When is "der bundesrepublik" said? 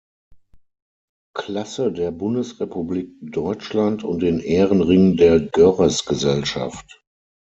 1.91-3.11